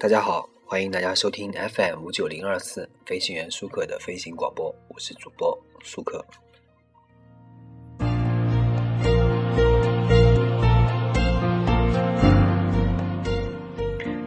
[0.00, 6.24] 大家好，欢迎大家收听 FM 五九零二四飞行员舒克的飞行广播，我是主播舒克。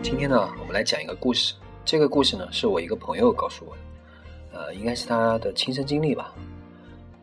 [0.04, 1.56] 今天呢，我们来讲一个故事。
[1.84, 6.36] 这个故事呢，是我一个朋友告诉我的，呃，应该是他的亲身经历吧。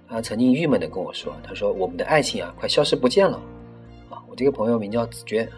[0.08, 3.40] 他曾经郁闷的跟我说：“他说我们的爱情啊，快消失不见了。”
[4.10, 5.48] 啊，我这个朋友名叫紫娟。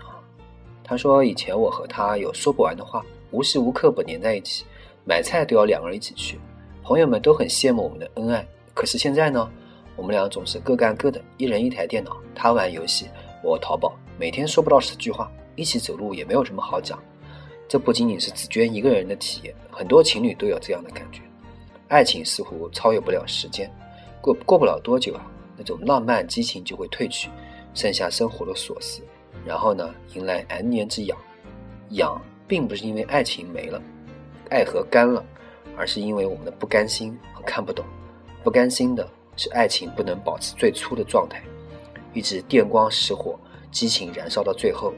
[0.92, 4.66] 他说以前我和他有说不完的话，无时无刻不黏在一起，
[5.06, 6.38] 买菜都要两个人一起去，
[6.82, 8.46] 朋友们都很羡慕我们的恩爱。
[8.74, 9.50] 可是现在呢，
[9.96, 13.06] 我们俩总是各干各的，一人一台电脑，他玩游戏，
[13.42, 17.02] 我淘宝，每天说不到十句话，一起走路也没有什么好讲。
[17.66, 21.22] 这不仅仅是紫娟一个人的体验，很多情侣都有这样的感觉。
[21.88, 23.74] 爱情似乎超越不了时间。
[24.20, 25.24] 过过不了多久啊，
[25.56, 27.30] 那种浪漫激情就会褪去，
[27.72, 29.00] 剩下生活的琐事，
[29.44, 31.16] 然后呢，迎来 N 年之痒。
[31.90, 33.82] 痒并不是因为爱情没了，
[34.50, 35.24] 爱河干了，
[35.76, 37.84] 而是因为我们的不甘心和看不懂。
[38.42, 41.42] 不甘心的是爱情不能保持最初的状态，
[42.12, 43.38] 一直电光石火，
[43.70, 44.92] 激情燃烧到最后。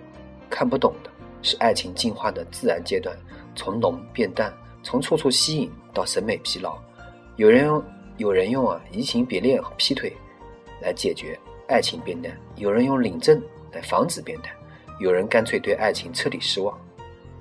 [0.49, 1.11] 看不懂的
[1.43, 3.17] 是爱情进化的自然阶段，
[3.57, 6.79] 从浓变淡，从处处吸引到审美疲劳。
[7.37, 7.83] 有人用。
[8.17, 10.17] 有人用啊移情别恋和劈腿
[10.81, 13.43] 来解决爱情变淡，有人用领证
[13.75, 14.55] 来防止变态，
[14.99, 16.79] 有人干脆对爱情彻底失望。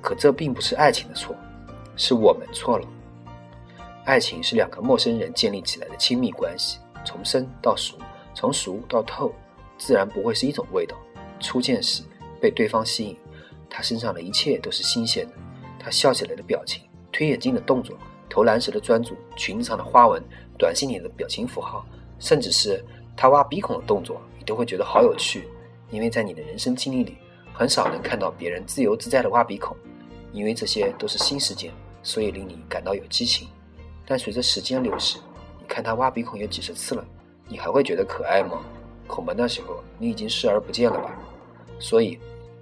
[0.02, 1.34] 可这并不是爱情的错，
[1.96, 2.88] 是我们错了。
[4.04, 7.96] 爱情是两个陌生人建立起来的亲密关系，从生到熟，
[8.34, 9.34] 从熟到透，
[9.78, 10.98] 自然不会是一种味道。
[11.40, 12.04] 初见时
[12.42, 13.18] 被对方吸引，
[13.70, 15.34] 他身上的一切都是新鲜的，
[15.80, 17.98] 他笑起来的表情，推眼镜的动作。
[18.30, 20.22] 投篮时的专注，裙子上的花纹，
[20.58, 21.86] 短信里的表情符号，
[22.20, 22.84] 甚至是
[23.16, 25.48] 他挖鼻孔的动作，你都会觉得好有趣。
[25.94, 27.20] 因为在你的人生经历里，
[27.54, 29.78] 很少能看到别人自由自在的挖鼻孔，
[30.32, 31.72] 因为这些都是新事件，
[32.02, 33.48] 所以令你感到有激情。
[34.04, 35.20] 但随着时间流逝，
[35.60, 37.06] 你看他挖鼻孔有几十次了，
[37.48, 38.60] 你还会觉得可爱吗？
[39.06, 41.16] 恐怕那时候你已经视而不见了吧。
[41.78, 42.18] 所以，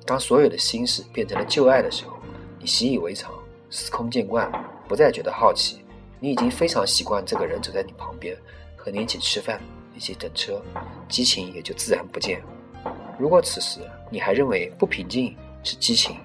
[0.05, 2.17] 当所有的心事变成了旧爱的时候，
[2.59, 3.31] 你习以为常，
[3.69, 4.51] 司空见惯。
[4.89, 5.85] 不再觉得好奇，
[6.19, 8.35] 你已经非常习惯这个人走在你旁边，
[8.75, 9.61] 和你一起吃饭，
[9.95, 10.61] 一起等车，
[11.07, 12.43] 激情也就自然不见。
[13.21, 16.17] 如果此时你还认为不平静是激情，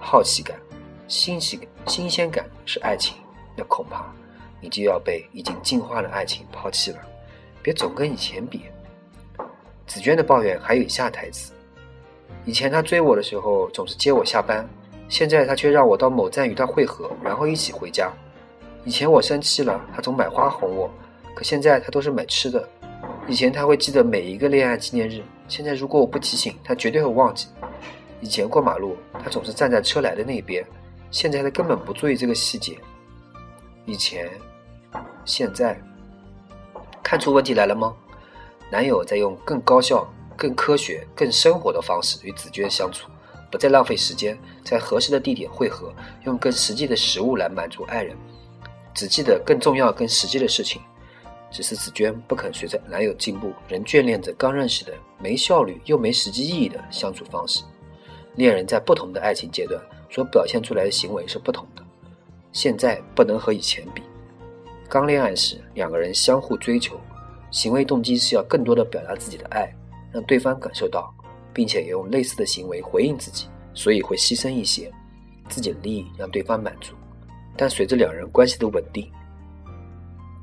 [0.00, 0.58] 好奇感、
[1.06, 3.18] 新奇、新鲜感是爱情，
[3.54, 4.10] 那恐怕
[4.58, 6.98] 你就要被已经进化的爱情抛弃了。
[7.62, 8.62] 别总跟以前比。
[9.86, 11.52] 紫娟的抱怨还有以下台词：
[12.46, 14.66] 以前他追我的时候，总是接我下班。
[15.10, 18.10] 现在他却让我到某站与他会合，然后一起回家。
[18.86, 20.90] 以前我生气了，他总买花哄我，
[21.34, 22.66] 可现在他都是买吃的。
[23.28, 27.46] 以前他会记得每一个恋爱纪念日，现在如果我不提醒，他绝对会忘记。
[28.20, 30.64] 以前过马路，他总是站在车来的那边，
[31.10, 32.78] 现在他根本不注意这个细节。
[33.84, 34.30] 以前，
[35.24, 35.80] 现在，
[37.02, 37.94] 看出问题来了吗？
[38.70, 40.06] 男友在用更高效、
[40.36, 43.08] 更科学、更生活的方式与紫娟相处。
[43.50, 45.92] 不再浪费时间，在合适的地点汇合，
[46.24, 48.16] 用更实际的食物来满足爱人，
[48.94, 50.80] 只记得更重要、更实际的事情。
[51.52, 57.62] 只是紫娟不肯随着男友进步，仍眷恋着刚认识的没效率又没实际意义的相处方式。
[58.34, 59.80] 恋人在不同的爱情阶段
[60.10, 61.84] 所表现出来的行为是不同的，
[62.50, 64.02] 现在不能和以前比。
[64.88, 66.98] 刚恋爱时，两个人相互追求，
[67.50, 69.72] 行为动机是要更多的表达自己的爱，
[70.10, 71.14] 让对方感受到。
[71.54, 74.90] 并且也用类似的行为回应自己，所以会牺牲一些
[75.50, 76.94] 自己的利益让对方满足。
[77.58, 79.12] 但随着两人关系的稳定，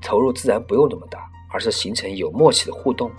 [0.02, 3.12] 投入自然不用那么大，而是形成有默契的互动。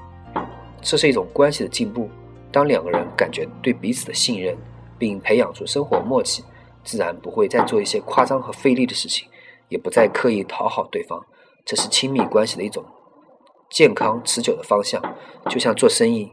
[0.83, 2.09] 这是一种关系的进步。
[2.53, 4.57] 当两个人感觉对彼此的信任，
[4.99, 6.43] 并培养出生活默契，
[6.83, 9.29] 自然不会再做一些夸张和费力的事情，
[9.69, 11.25] 也不再刻意讨好对方。
[11.65, 12.85] 这是亲密关系的一种
[13.71, 15.00] 健康持久的方向。
[15.49, 16.33] 就像做生意。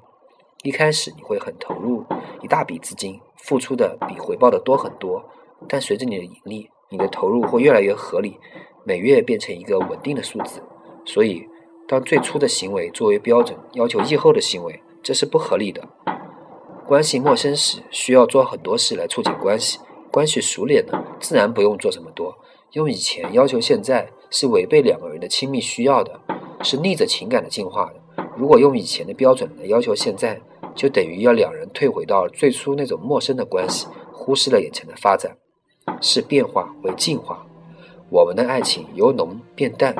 [0.64, 2.04] 一开始你会很投入
[2.42, 5.24] 一大笔资金，付出的比回报的多很多。
[5.68, 8.40] 但随着你的盈利，你的投入会越来越合理，
[8.88, 10.64] 每月变成一个稳定的数字。
[11.04, 11.46] 所以，
[11.90, 15.86] 当最初的行为作为标准，要求以后的行为，这是不合理的。
[16.88, 19.80] 关系陌生时，需要做很多事来促进关系；
[20.10, 22.34] 关系熟练了，自然不用做这么多。
[22.72, 26.22] 用以前要求现在，是违背两个人的亲密需要的，
[26.64, 28.24] 是逆着情感的进化的。
[28.38, 30.40] 如果用以前的标准来要求现在，
[30.74, 35.36] 就等于要两人退回到最初那种陌生的关系，忽视了眼前的发展，
[36.00, 37.46] 是变化为进化。
[38.10, 39.94] 我们的爱情由浓变淡，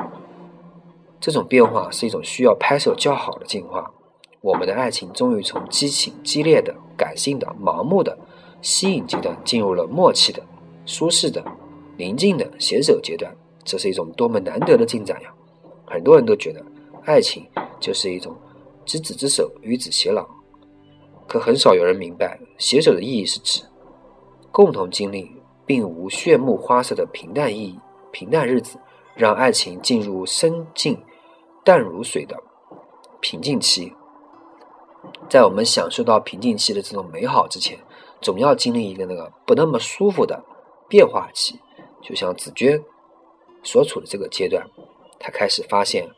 [1.20, 3.90] 这种变化是一种需要拍手叫好的进化。
[4.40, 8.16] 我们的爱情终于从激情、激烈的、感性的、盲目的、
[8.62, 10.42] 吸引阶段，进入了默契的、
[10.86, 11.44] 舒适的、
[11.96, 13.30] 宁静的携手阶段，
[13.64, 15.34] 这是一种多么难得的进展呀！
[15.84, 16.64] 很多人都觉得
[17.04, 17.46] 爱情
[17.80, 18.34] 就是一种
[18.86, 20.26] 执子之手，与子偕老，
[21.26, 23.62] 可很少有人明白，携手的意义是指
[24.50, 25.30] 共同经历
[25.66, 27.78] 并无炫目花色的平淡意义、
[28.12, 28.78] 平淡日子，
[29.14, 31.04] 让爱情进入深静
[31.64, 32.42] 淡如水的
[33.20, 33.94] 平静期。
[35.28, 37.78] 在我们享受到平静期的这种美好之前，
[38.20, 40.44] 总要经历一个那个不那么舒服的
[40.88, 41.60] 变化期。
[42.00, 42.82] 就像紫娟
[43.62, 44.68] 所处的这个阶段，
[45.18, 46.10] 她开始发现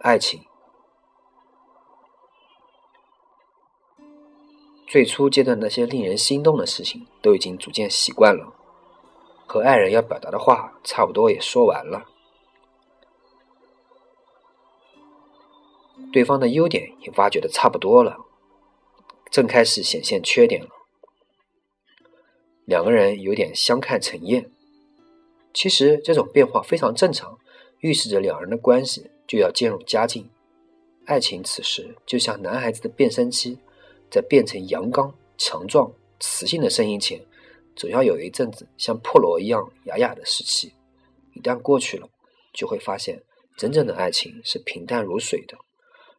[0.00, 0.40] 爱情
[4.86, 8.54] 最初阶段那些令人心动的事情都已经逐渐习惯了，
[9.48, 12.04] 和爱人要表达的话差不多也说完了。
[16.12, 18.18] 对方的优点也挖掘的差不多了，
[19.30, 20.68] 正开始显现缺点了。
[22.66, 24.50] 两个人有点相看成厌。
[25.54, 27.38] 其实这种变化非常正常，
[27.80, 30.30] 预示着两人的关系就要渐入佳境。
[31.06, 33.58] 爱情此时就像男孩子的变声期，
[34.10, 35.90] 在变成阳刚、强壮、
[36.20, 37.24] 磁性的声音前，
[37.78, 40.72] 总要有一阵子像破锣一样哑哑的时期。
[41.32, 42.08] 一旦过去了，
[42.52, 43.22] 就会发现
[43.56, 45.56] 真正的爱情是平淡如水的。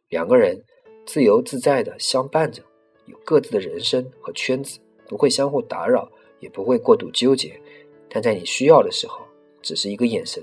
[0.08, 0.58] 两个人
[1.04, 2.62] 自由自在的相伴着，
[3.04, 6.10] 有各自的人生和圈子，不会相互打扰，
[6.40, 7.60] 也不会过度纠结。
[8.08, 9.20] 但在你需要的时候，
[9.60, 10.42] 只是一个眼神，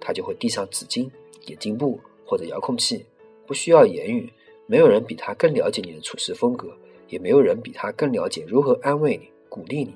[0.00, 1.08] 他就会递上纸巾、
[1.46, 3.06] 眼镜布或者遥控器，
[3.46, 4.28] 不需要言语。
[4.66, 6.76] 没有人比他更了解你的处事风格，
[7.06, 9.94] 也没有人比他更了解如何安慰你、鼓励你。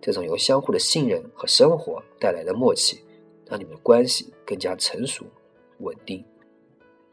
[0.00, 3.02] 这种由相互的信任和生活带来的默契，
[3.46, 5.24] 让你们的关系更加成熟、
[5.78, 6.24] 稳定。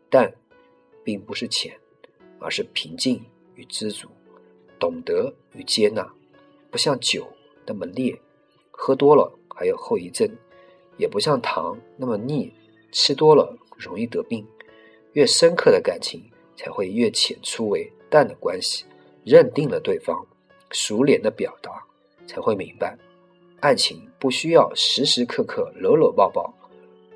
[0.09, 0.31] 但。
[1.03, 1.73] 并不是浅，
[2.37, 3.23] 而是平静
[3.55, 4.09] 与知足，
[4.77, 6.05] 懂得与接纳，
[6.69, 7.25] 不像酒
[7.65, 8.13] 那么烈，
[8.71, 10.27] 喝多了还有后遗症；
[10.97, 12.51] 也不像糖那么腻，
[12.91, 14.45] 吃多了容易得病。
[15.13, 16.21] 越深刻的感情，
[16.57, 18.83] 才会越浅出为淡的关系。
[19.23, 20.27] 认定了对方，
[20.71, 21.86] 熟练的表达，
[22.27, 22.95] 才会明白，
[23.61, 26.53] 爱情不需要时时刻刻搂搂抱抱，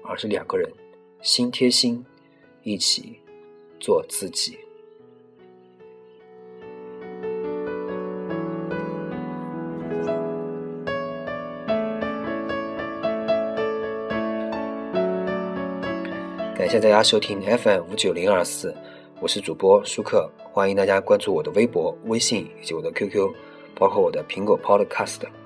[0.04, 0.72] 而是两个人
[1.22, 2.04] 心贴心，
[2.64, 3.20] 一起。
[3.84, 4.60] 做自己。
[16.56, 18.72] 感谢大家收听 FM 五九零二四，
[19.20, 23.34] 我是主播舒克，欢迎大家关注我的微博、微信以及我的 QQ，
[23.76, 25.41] 包括我的苹果 Podcast。